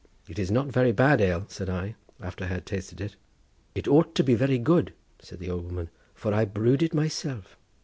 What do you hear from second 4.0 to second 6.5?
to be very good," said the old woman, "for I